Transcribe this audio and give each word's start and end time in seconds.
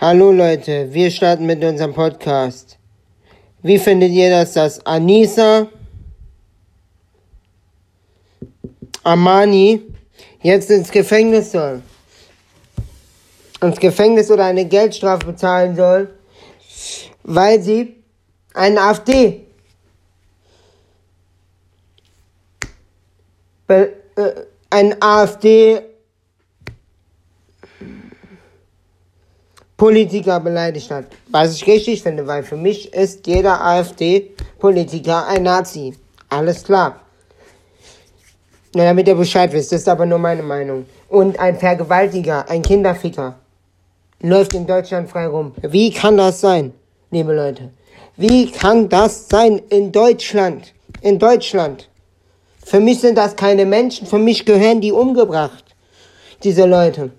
Hallo 0.00 0.32
Leute, 0.32 0.94
wir 0.94 1.10
starten 1.10 1.44
mit 1.44 1.62
unserem 1.62 1.92
Podcast. 1.92 2.78
Wie 3.60 3.78
findet 3.78 4.12
ihr 4.12 4.30
das, 4.30 4.54
dass 4.54 4.86
Anissa 4.86 5.66
Amani 9.02 9.82
jetzt 10.40 10.70
ins 10.70 10.90
Gefängnis 10.90 11.52
soll? 11.52 11.82
Ins 13.60 13.78
Gefängnis 13.78 14.30
oder 14.30 14.46
eine 14.46 14.64
Geldstrafe 14.64 15.26
bezahlen 15.26 15.76
soll, 15.76 16.08
weil 17.22 17.60
sie 17.60 17.96
einen 18.54 18.78
AfD 18.78 19.44
äh, 23.68 23.88
ein 24.70 24.96
AfD 25.02 25.89
Politiker 29.80 30.40
beleidigt 30.40 30.90
hat. 30.90 31.06
Was 31.30 31.54
ich 31.54 31.66
richtig 31.66 32.02
finde, 32.02 32.26
weil 32.26 32.42
für 32.42 32.58
mich 32.58 32.92
ist 32.92 33.26
jeder 33.26 33.64
AfD-Politiker 33.64 35.26
ein 35.26 35.44
Nazi. 35.44 35.94
Alles 36.28 36.62
klar. 36.62 37.00
Nur 38.74 38.84
damit 38.84 39.08
ihr 39.08 39.14
Bescheid 39.14 39.50
wisst, 39.54 39.72
ist 39.72 39.88
aber 39.88 40.04
nur 40.04 40.18
meine 40.18 40.42
Meinung. 40.42 40.84
Und 41.08 41.40
ein 41.40 41.58
Vergewaltiger, 41.58 42.46
ein 42.50 42.60
Kinderficker, 42.60 43.36
läuft 44.20 44.52
in 44.52 44.66
Deutschland 44.66 45.08
frei 45.08 45.26
rum. 45.28 45.54
Wie 45.62 45.90
kann 45.90 46.18
das 46.18 46.42
sein, 46.42 46.74
liebe 47.10 47.32
Leute? 47.32 47.70
Wie 48.18 48.52
kann 48.52 48.86
das 48.86 49.30
sein 49.30 49.62
in 49.70 49.90
Deutschland? 49.92 50.74
In 51.00 51.18
Deutschland. 51.18 51.88
Für 52.62 52.80
mich 52.80 53.00
sind 53.00 53.16
das 53.16 53.34
keine 53.34 53.64
Menschen, 53.64 54.06
für 54.06 54.18
mich 54.18 54.44
gehören 54.44 54.82
die 54.82 54.92
umgebracht. 54.92 55.64
Diese 56.44 56.66
Leute. 56.66 57.12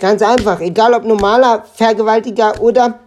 Ganz 0.00 0.22
einfach, 0.22 0.60
egal 0.60 0.94
ob 0.94 1.04
normaler 1.04 1.62
Vergewaltiger 1.74 2.60
oder 2.60 3.00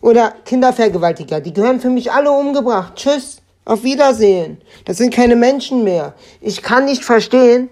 oder 0.00 0.32
Kindervergewaltiger, 0.44 1.40
die 1.40 1.52
gehören 1.52 1.80
für 1.80 1.88
mich 1.88 2.12
alle 2.12 2.30
umgebracht. 2.30 2.94
Tschüss, 2.94 3.38
auf 3.64 3.82
Wiedersehen. 3.82 4.60
Das 4.84 4.98
sind 4.98 5.12
keine 5.12 5.34
Menschen 5.34 5.82
mehr. 5.82 6.14
Ich 6.40 6.62
kann 6.62 6.84
nicht 6.84 7.04
verstehen, 7.04 7.68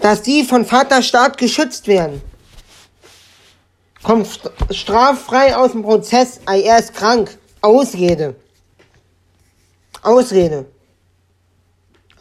dass 0.00 0.20
die 0.20 0.44
von 0.44 0.66
Vaterstaat 0.66 1.38
geschützt 1.38 1.86
werden. 1.86 2.20
Kommt 4.02 4.28
straffrei 4.70 5.56
aus 5.56 5.72
dem 5.72 5.82
Prozess, 5.82 6.40
er 6.46 6.78
ist 6.78 6.92
krank. 6.92 7.38
Ausrede. 7.62 8.34
Ausrede. 10.02 10.66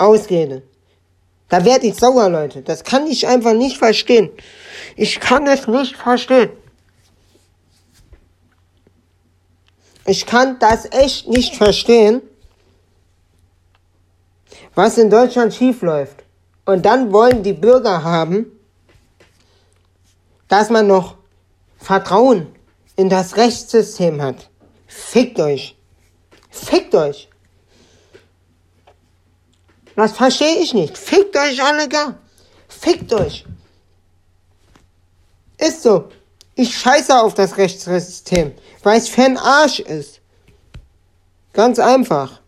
Ausrede. 0.03 0.63
Da 1.49 1.63
werde 1.65 1.87
ich 1.87 1.95
sauer, 1.95 2.29
Leute. 2.29 2.61
Das 2.61 2.83
kann 2.83 3.07
ich 3.07 3.27
einfach 3.27 3.53
nicht 3.53 3.77
verstehen. 3.77 4.31
Ich 4.95 5.19
kann 5.19 5.45
es 5.47 5.67
nicht 5.67 5.95
verstehen. 5.95 6.51
Ich 10.05 10.25
kann 10.25 10.59
das 10.59 10.91
echt 10.91 11.27
nicht 11.27 11.55
verstehen, 11.55 12.21
was 14.75 14.97
in 14.97 15.09
Deutschland 15.09 15.53
schiefläuft. 15.53 16.23
Und 16.65 16.85
dann 16.85 17.13
wollen 17.13 17.43
die 17.43 17.53
Bürger 17.53 18.03
haben, 18.03 18.47
dass 20.47 20.69
man 20.69 20.87
noch 20.87 21.15
Vertrauen 21.77 22.47
in 22.95 23.09
das 23.09 23.37
Rechtssystem 23.37 24.21
hat. 24.21 24.49
Fickt 24.87 25.39
euch. 25.39 25.75
Fickt 26.49 26.95
euch. 26.95 27.29
Das 29.95 30.13
verstehe 30.13 30.59
ich 30.59 30.73
nicht. 30.73 30.97
Fickt 30.97 31.35
euch 31.35 31.61
alle 31.63 31.87
gar. 31.87 32.17
Fickt 32.67 33.13
euch. 33.13 33.45
Ist 35.57 35.83
so. 35.83 36.09
Ich 36.55 36.77
scheiße 36.77 37.19
auf 37.19 37.33
das 37.33 37.57
Rechtssystem, 37.57 38.53
weil 38.83 38.97
es 38.97 39.09
für 39.09 39.23
ein 39.23 39.37
Arsch 39.37 39.79
ist. 39.79 40.21
Ganz 41.53 41.79
einfach. 41.79 42.41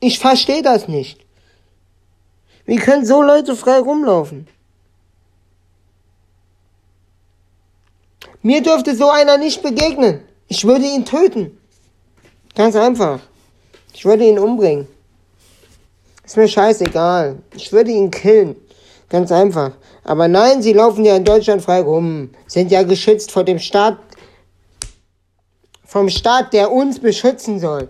Ich 0.00 0.18
verstehe 0.18 0.62
das 0.62 0.88
nicht. 0.88 1.24
Wie 2.64 2.76
können 2.76 3.06
so 3.06 3.22
Leute 3.22 3.56
frei 3.56 3.78
rumlaufen? 3.78 4.48
Mir 8.42 8.62
dürfte 8.62 8.96
so 8.96 9.10
einer 9.10 9.38
nicht 9.38 9.62
begegnen. 9.62 10.22
Ich 10.48 10.64
würde 10.64 10.84
ihn 10.84 11.04
töten. 11.04 11.58
Ganz 12.54 12.74
einfach. 12.74 13.20
Ich 13.94 14.04
würde 14.04 14.24
ihn 14.24 14.38
umbringen. 14.38 14.88
Ist 16.24 16.36
mir 16.36 16.48
scheißegal. 16.48 17.38
Ich 17.54 17.72
würde 17.72 17.90
ihn 17.90 18.10
killen. 18.10 18.56
Ganz 19.08 19.30
einfach. 19.30 19.72
Aber 20.04 20.28
nein, 20.28 20.62
sie 20.62 20.72
laufen 20.72 21.04
ja 21.04 21.16
in 21.16 21.24
Deutschland 21.24 21.62
frei 21.62 21.80
rum. 21.80 22.30
Sind 22.46 22.70
ja 22.70 22.82
geschützt 22.82 23.30
vor 23.30 23.44
dem 23.44 23.58
Staat, 23.58 23.98
vom 25.84 26.08
Staat, 26.08 26.52
der 26.52 26.72
uns 26.72 26.98
beschützen 26.98 27.58
soll. 27.58 27.88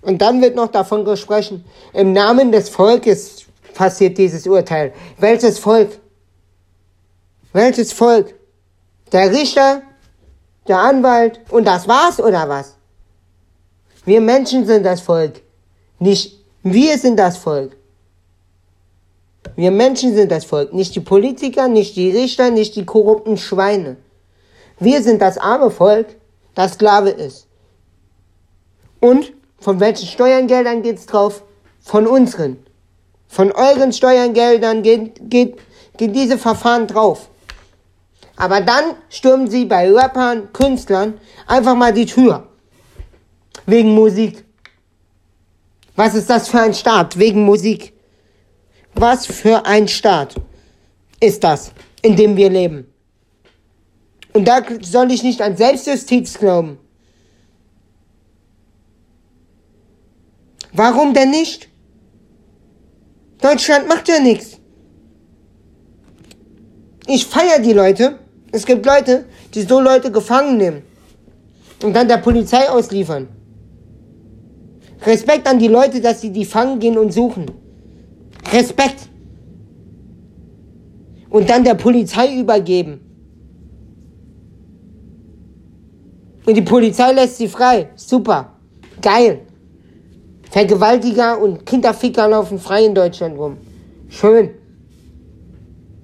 Und 0.00 0.22
dann 0.22 0.40
wird 0.40 0.54
noch 0.54 0.68
davon 0.68 1.04
gesprochen, 1.04 1.64
im 1.92 2.12
Namen 2.12 2.52
des 2.52 2.68
Volkes 2.68 3.44
passiert 3.74 4.16
dieses 4.16 4.46
Urteil. 4.46 4.92
Welches 5.18 5.58
Volk? 5.58 5.98
Welches 7.52 7.92
Volk? 7.92 8.34
Der 9.12 9.30
Richter, 9.30 9.82
der 10.66 10.78
Anwalt 10.78 11.40
und 11.50 11.66
das 11.66 11.86
war's 11.86 12.20
oder 12.20 12.48
was? 12.48 12.74
Wir 14.04 14.20
Menschen 14.20 14.66
sind 14.66 14.84
das 14.84 15.00
Volk. 15.00 15.40
Nicht 15.98 16.43
wir 16.64 16.98
sind 16.98 17.18
das 17.18 17.36
Volk. 17.36 17.76
Wir 19.54 19.70
Menschen 19.70 20.14
sind 20.14 20.32
das 20.32 20.46
Volk. 20.46 20.72
Nicht 20.72 20.94
die 20.94 21.00
Politiker, 21.00 21.68
nicht 21.68 21.94
die 21.94 22.10
Richter, 22.10 22.50
nicht 22.50 22.74
die 22.74 22.86
korrupten 22.86 23.36
Schweine. 23.36 23.98
Wir 24.80 25.02
sind 25.02 25.20
das 25.20 25.36
arme 25.36 25.70
Volk, 25.70 26.06
das 26.54 26.72
Sklave 26.72 27.10
ist. 27.10 27.46
Und 28.98 29.32
von 29.58 29.78
welchen 29.78 30.06
Steuergeldern 30.06 30.82
geht's 30.82 31.04
drauf? 31.04 31.42
Von 31.80 32.06
unseren. 32.06 32.56
Von 33.28 33.52
euren 33.52 33.92
Steuergeldern 33.92 34.82
geht, 34.82 35.30
geht, 35.30 35.58
geht 35.98 36.16
diese 36.16 36.38
Verfahren 36.38 36.86
drauf. 36.86 37.28
Aber 38.36 38.62
dann 38.62 38.94
stürmen 39.10 39.48
sie 39.48 39.66
bei 39.66 39.92
Rappern, 39.92 40.50
Künstlern 40.54 41.20
einfach 41.46 41.74
mal 41.74 41.92
die 41.92 42.06
Tür. 42.06 42.48
Wegen 43.66 43.94
Musik. 43.94 44.43
Was 45.96 46.14
ist 46.14 46.28
das 46.28 46.48
für 46.48 46.60
ein 46.60 46.74
Staat? 46.74 47.18
Wegen 47.18 47.44
Musik. 47.44 47.92
Was 48.94 49.26
für 49.26 49.64
ein 49.66 49.88
Staat 49.88 50.34
ist 51.20 51.42
das, 51.44 51.72
in 52.02 52.16
dem 52.16 52.36
wir 52.36 52.50
leben? 52.50 52.86
Und 54.32 54.46
da 54.46 54.62
soll 54.80 55.12
ich 55.12 55.22
nicht 55.22 55.40
an 55.40 55.56
Selbstjustiz 55.56 56.38
glauben. 56.38 56.78
Warum 60.72 61.14
denn 61.14 61.30
nicht? 61.30 61.68
Deutschland 63.40 63.88
macht 63.88 64.08
ja 64.08 64.18
nichts. 64.18 64.58
Ich 67.06 67.26
feiere 67.26 67.60
die 67.60 67.72
Leute. 67.72 68.18
Es 68.50 68.66
gibt 68.66 68.84
Leute, 68.84 69.26
die 69.52 69.62
so 69.62 69.80
Leute 69.80 70.10
gefangen 70.10 70.56
nehmen 70.56 70.82
und 71.82 71.94
dann 71.94 72.08
der 72.08 72.18
Polizei 72.18 72.68
ausliefern. 72.68 73.28
Respekt 75.06 75.46
an 75.46 75.58
die 75.58 75.68
Leute, 75.68 76.00
dass 76.00 76.20
sie 76.20 76.30
die 76.30 76.44
fangen 76.44 76.78
gehen 76.78 76.96
und 76.98 77.12
suchen. 77.12 77.46
Respekt. 78.52 79.08
Und 81.28 81.50
dann 81.50 81.64
der 81.64 81.74
Polizei 81.74 82.38
übergeben. 82.38 83.00
Und 86.46 86.54
die 86.56 86.62
Polizei 86.62 87.12
lässt 87.12 87.38
sie 87.38 87.48
frei. 87.48 87.90
Super. 87.96 88.52
Geil. 89.00 89.40
Vergewaltiger 90.50 91.40
und 91.40 91.66
Kinderficker 91.66 92.28
laufen 92.28 92.58
frei 92.58 92.84
in 92.84 92.94
Deutschland 92.94 93.36
rum. 93.38 93.56
Schön. 94.08 94.50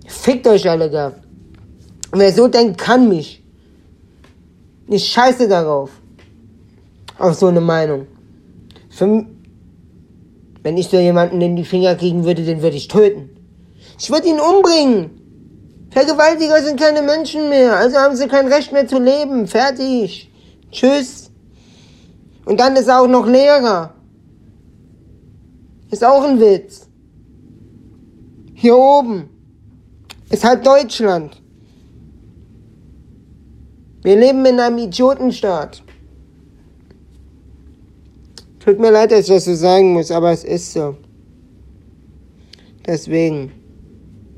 Fickt 0.07 0.47
euch 0.47 0.69
alle 0.69 0.91
da. 0.91 1.13
Wer 2.13 2.33
so 2.33 2.49
denkt, 2.49 2.79
kann 2.79 3.09
mich. 3.09 3.45
Ich 4.89 5.07
scheiße 5.07 5.47
darauf. 5.49 5.91
Auf 7.19 7.35
so 7.35 7.47
eine 7.47 7.61
Meinung. 7.61 8.07
Für, 9.01 9.25
wenn 10.63 10.77
ich 10.77 10.89
so 10.89 10.99
jemanden 10.99 11.41
in 11.41 11.57
die 11.57 11.65
Finger 11.65 11.95
kriegen 11.95 12.25
würde, 12.25 12.45
den 12.45 12.61
würde 12.61 12.77
ich 12.77 12.87
töten. 12.87 13.31
Ich 13.99 14.11
würde 14.11 14.29
ihn 14.29 14.39
umbringen. 14.39 15.89
Vergewaltiger 15.91 16.63
sind 16.63 16.79
keine 16.79 17.01
Menschen 17.01 17.49
mehr, 17.49 17.77
also 17.77 17.97
haben 17.97 18.15
sie 18.15 18.29
kein 18.29 18.47
Recht 18.47 18.73
mehr 18.73 18.87
zu 18.87 18.99
leben. 18.99 19.47
Fertig. 19.47 20.31
Tschüss. 20.71 21.31
Und 22.45 22.61
dann 22.61 22.77
ist 22.77 22.89
er 22.89 23.01
auch 23.01 23.09
noch 23.09 23.27
Lehrer. 23.27 23.95
Ist 25.91 26.05
auch 26.05 26.23
ein 26.23 26.39
Witz. 26.39 26.87
Hier 28.53 28.77
oben 28.77 29.31
ist 30.29 30.45
halt 30.45 30.67
Deutschland. 30.67 31.41
Wir 34.03 34.17
leben 34.17 34.45
in 34.45 34.61
einem 34.61 34.77
Idiotenstaat. 34.77 35.85
Tut 38.71 38.79
mir 38.79 38.93
leid, 38.93 39.11
dass 39.11 39.23
ich 39.23 39.35
das 39.35 39.47
so 39.47 39.55
sagen 39.57 39.95
muss, 39.95 40.13
aber 40.13 40.31
es 40.31 40.45
ist 40.45 40.73
so. 40.73 40.95
Deswegen, 42.87 43.51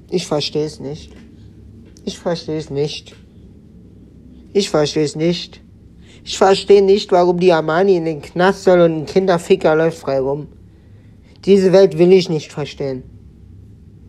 ich 0.08 0.26
verstehe 0.26 0.64
es 0.64 0.80
nicht. 0.80 1.12
Ich 2.06 2.18
verstehe 2.18 2.56
es 2.56 2.70
nicht. 2.70 3.14
Ich 4.54 4.70
verstehe 4.70 5.04
es 5.04 5.16
nicht. 5.16 5.60
Ich 6.24 6.38
verstehe 6.38 6.80
nicht, 6.80 7.12
warum 7.12 7.40
die 7.40 7.52
Armani 7.52 7.96
in 7.96 8.06
den 8.06 8.22
Knast 8.22 8.64
soll 8.64 8.80
und 8.80 9.00
ein 9.00 9.04
Kinderficker 9.04 9.76
läuft 9.76 9.98
frei 9.98 10.18
rum. 10.18 10.48
Diese 11.44 11.74
Welt 11.74 11.98
will 11.98 12.10
ich 12.10 12.30
nicht 12.30 12.52
verstehen. 12.52 13.02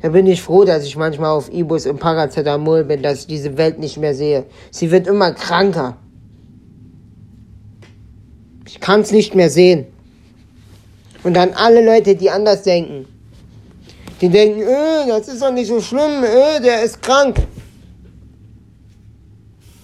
Da 0.02 0.08
bin 0.08 0.26
ich 0.26 0.42
froh, 0.42 0.64
dass 0.64 0.86
ich 0.86 0.96
manchmal 0.96 1.32
auf 1.32 1.52
Ibus 1.52 1.86
und 1.86 2.00
Paracetamol 2.00 2.86
bin, 2.86 3.04
dass 3.04 3.20
ich 3.20 3.28
diese 3.28 3.58
Welt 3.58 3.78
nicht 3.78 3.98
mehr 3.98 4.16
sehe. 4.16 4.46
Sie 4.72 4.90
wird 4.90 5.06
immer 5.06 5.34
kranker. 5.34 5.98
Ich 8.66 8.80
kann 8.80 9.02
es 9.02 9.12
nicht 9.12 9.36
mehr 9.36 9.50
sehen. 9.50 9.88
Und 11.24 11.36
dann 11.36 11.54
alle 11.54 11.84
Leute, 11.86 12.16
die 12.16 12.30
anders 12.30 12.64
denken. 12.64 13.08
Die 14.22 14.30
denken, 14.30 14.62
öh, 14.62 15.08
das 15.08 15.28
ist 15.28 15.42
doch 15.42 15.52
nicht 15.52 15.68
so 15.68 15.82
schlimm, 15.82 16.24
öh, 16.24 16.62
der 16.62 16.84
ist 16.84 17.02
krank. 17.02 17.38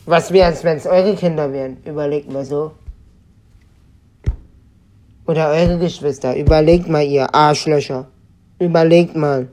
Was 0.05 0.31
wäre 0.31 0.51
es, 0.51 0.63
wenn 0.63 0.77
es 0.77 0.85
eure 0.85 1.15
Kinder 1.15 1.51
wären? 1.53 1.77
Überlegt 1.85 2.31
mal 2.31 2.43
so. 2.43 2.71
Oder 5.27 5.49
eure 5.49 5.77
Geschwister. 5.77 6.35
Überlegt 6.35 6.89
mal, 6.89 7.05
ihr 7.05 7.33
Arschlöcher. 7.35 8.07
Überlegt 8.57 9.15
mal. 9.15 9.47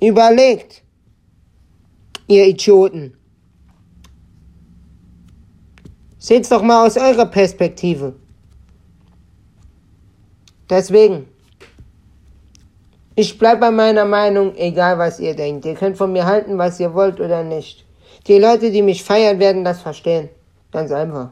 Überlegt. 0.00 0.82
Ihr 2.26 2.46
Idioten. 2.46 3.14
Seht's 6.18 6.50
doch 6.50 6.62
mal 6.62 6.86
aus 6.86 6.96
eurer 6.96 7.26
Perspektive. 7.26 8.14
Deswegen. 10.72 11.28
Ich 13.14 13.38
bleib 13.38 13.60
bei 13.60 13.70
meiner 13.70 14.06
Meinung, 14.06 14.56
egal 14.56 14.98
was 14.98 15.20
ihr 15.20 15.36
denkt. 15.36 15.66
Ihr 15.66 15.74
könnt 15.74 15.98
von 15.98 16.10
mir 16.10 16.24
halten, 16.24 16.56
was 16.56 16.80
ihr 16.80 16.94
wollt 16.94 17.20
oder 17.20 17.44
nicht. 17.44 17.84
Die 18.26 18.38
Leute, 18.38 18.70
die 18.70 18.80
mich 18.80 19.04
feiern, 19.04 19.38
werden 19.38 19.64
das 19.64 19.82
verstehen. 19.82 20.30
Ganz 20.70 20.90
einfach. 20.90 21.28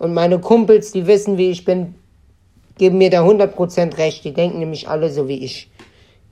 Und 0.00 0.14
meine 0.14 0.40
Kumpels, 0.40 0.90
die 0.90 1.06
wissen, 1.06 1.38
wie 1.38 1.52
ich 1.52 1.64
bin, 1.64 1.94
geben 2.76 2.98
mir 2.98 3.08
da 3.08 3.24
100% 3.24 3.98
recht. 3.98 4.24
Die 4.24 4.34
denken 4.34 4.58
nämlich 4.58 4.88
alle 4.88 5.12
so 5.12 5.28
wie 5.28 5.44
ich. 5.44 5.70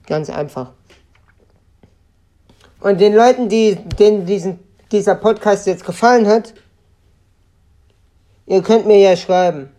Ganz 0.05 0.29
einfach. 0.29 0.73
Und 2.81 2.99
den 2.99 3.15
Leuten, 3.15 3.47
die, 3.47 3.77
denen 3.97 4.25
diesen, 4.25 4.59
dieser 4.91 5.15
Podcast 5.15 5.67
jetzt 5.67 5.85
gefallen 5.85 6.27
hat, 6.27 6.53
ihr 8.45 8.61
könnt 8.61 8.87
mir 8.87 8.99
ja 8.99 9.15
schreiben. 9.15 9.69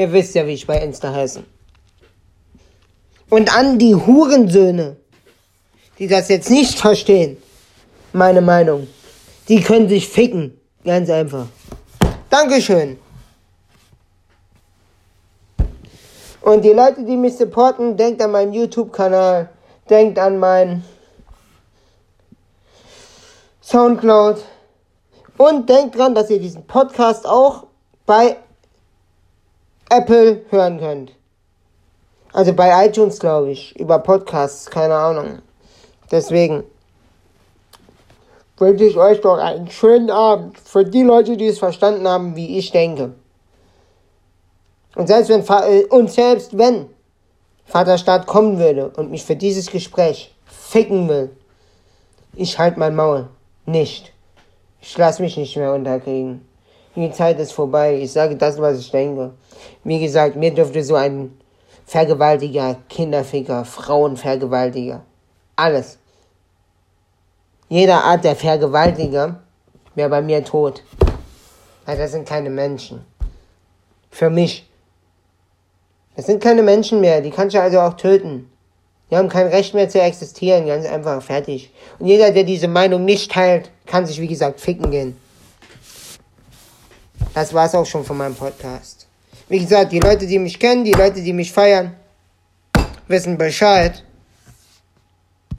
Ihr 0.00 0.10
wisst 0.14 0.34
ja, 0.34 0.46
wie 0.46 0.54
ich 0.54 0.66
bei 0.66 0.78
Insta 0.78 1.12
heiße. 1.12 1.44
Und 3.28 3.54
an 3.54 3.78
die 3.78 3.94
Hurensöhne, 3.94 4.96
die 5.98 6.06
das 6.06 6.30
jetzt 6.30 6.48
nicht 6.48 6.78
verstehen, 6.78 7.36
meine 8.14 8.40
Meinung, 8.40 8.88
die 9.46 9.60
können 9.60 9.90
sich 9.90 10.08
ficken. 10.08 10.58
Ganz 10.86 11.10
einfach. 11.10 11.48
Dankeschön. 12.30 12.98
Und 16.40 16.64
die 16.64 16.70
Leute, 16.70 17.04
die 17.04 17.18
mich 17.18 17.36
supporten, 17.36 17.98
denkt 17.98 18.22
an 18.22 18.30
meinen 18.30 18.54
YouTube-Kanal, 18.54 19.50
denkt 19.90 20.18
an 20.18 20.38
meinen 20.38 20.82
Soundcloud 23.60 24.42
und 25.36 25.68
denkt 25.68 25.98
dran, 25.98 26.14
dass 26.14 26.30
ihr 26.30 26.40
diesen 26.40 26.66
Podcast 26.66 27.26
auch 27.26 27.66
bei 28.06 28.38
Apple 29.90 30.44
hören 30.50 30.78
könnt. 30.78 31.12
Also 32.32 32.52
bei 32.52 32.86
iTunes, 32.86 33.18
glaube 33.18 33.50
ich. 33.50 33.78
Über 33.78 33.98
Podcasts, 33.98 34.70
keine 34.70 34.94
Ahnung. 34.94 35.40
Deswegen 36.10 36.62
wünsche 38.56 38.84
ich 38.84 38.96
euch 38.96 39.20
doch 39.20 39.38
einen 39.38 39.68
schönen 39.68 40.10
Abend. 40.10 40.58
Für 40.58 40.84
die 40.84 41.02
Leute, 41.02 41.36
die 41.36 41.46
es 41.46 41.58
verstanden 41.58 42.06
haben, 42.06 42.36
wie 42.36 42.58
ich 42.58 42.70
denke. 42.70 43.14
Und 44.94 45.08
selbst 45.08 45.28
wenn, 45.28 45.40
äh, 45.40 45.84
und 45.86 46.10
selbst 46.10 46.56
wenn 46.56 46.86
Vaterstaat 47.64 48.26
kommen 48.26 48.58
würde 48.58 48.90
und 48.90 49.10
mich 49.10 49.24
für 49.24 49.36
dieses 49.36 49.70
Gespräch 49.70 50.34
ficken 50.44 51.08
will, 51.08 51.30
ich 52.34 52.58
halt 52.58 52.76
mein 52.76 52.94
Maul. 52.94 53.28
Nicht. 53.66 54.12
Ich 54.80 54.96
lasse 54.96 55.20
mich 55.20 55.36
nicht 55.36 55.56
mehr 55.56 55.74
unterkriegen. 55.74 56.46
Die 57.00 57.10
Zeit 57.10 57.38
ist 57.40 57.52
vorbei. 57.52 57.98
Ich 57.98 58.12
sage 58.12 58.36
das, 58.36 58.60
was 58.60 58.78
ich 58.78 58.90
denke. 58.90 59.32
Wie 59.84 59.98
gesagt, 59.98 60.36
mir 60.36 60.52
dürfte 60.52 60.84
so 60.84 60.96
ein 60.96 61.34
Vergewaltiger, 61.86 62.76
Kinderficker, 62.90 63.64
Frauenvergewaltiger, 63.64 65.00
alles. 65.56 65.96
Jeder 67.70 68.04
Art 68.04 68.22
der 68.22 68.36
Vergewaltiger 68.36 69.40
wäre 69.94 70.10
bei 70.10 70.20
mir 70.20 70.44
tot. 70.44 70.82
Weil 71.86 71.96
das 71.96 72.12
sind 72.12 72.28
keine 72.28 72.50
Menschen. 72.50 73.02
Für 74.10 74.28
mich. 74.28 74.68
Das 76.16 76.26
sind 76.26 76.42
keine 76.42 76.62
Menschen 76.62 77.00
mehr, 77.00 77.22
die 77.22 77.30
kannst 77.30 77.56
du 77.56 77.62
also 77.62 77.80
auch 77.80 77.94
töten. 77.94 78.50
Die 79.10 79.16
haben 79.16 79.30
kein 79.30 79.46
Recht 79.46 79.72
mehr 79.72 79.88
zu 79.88 80.02
existieren, 80.02 80.66
ganz 80.66 80.84
einfach, 80.84 81.22
fertig. 81.22 81.72
Und 81.98 82.08
jeder, 82.08 82.30
der 82.30 82.44
diese 82.44 82.68
Meinung 82.68 83.06
nicht 83.06 83.32
teilt, 83.32 83.70
kann 83.86 84.04
sich, 84.04 84.20
wie 84.20 84.28
gesagt, 84.28 84.60
ficken 84.60 84.90
gehen. 84.90 85.16
Das 87.34 87.54
war's 87.54 87.74
auch 87.74 87.86
schon 87.86 88.04
von 88.04 88.16
meinem 88.16 88.34
Podcast. 88.34 89.06
Wie 89.48 89.58
gesagt, 89.58 89.92
die 89.92 90.00
Leute, 90.00 90.26
die 90.26 90.38
mich 90.38 90.58
kennen, 90.58 90.84
die 90.84 90.92
Leute, 90.92 91.22
die 91.22 91.32
mich 91.32 91.52
feiern, 91.52 91.94
wissen 93.08 93.38
Bescheid. 93.38 94.04